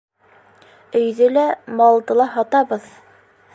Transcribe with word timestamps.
Өйҙө 0.99 1.27
лә, 1.35 1.45
малды 1.83 2.19
ла 2.21 2.29
һатабыҙ! 2.39 2.89